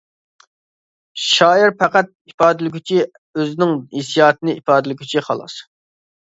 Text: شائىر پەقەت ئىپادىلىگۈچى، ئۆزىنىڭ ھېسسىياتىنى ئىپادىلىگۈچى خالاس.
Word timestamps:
شائىر 1.23 1.73
پەقەت 1.83 2.09
ئىپادىلىگۈچى، 2.31 2.99
ئۆزىنىڭ 3.05 3.79
ھېسسىياتىنى 3.99 4.59
ئىپادىلىگۈچى 4.59 5.27
خالاس. 5.31 5.63